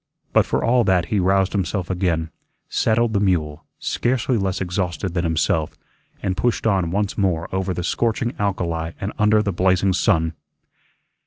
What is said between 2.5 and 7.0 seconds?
saddled the mule, scarcely less exhausted than himself, and pushed on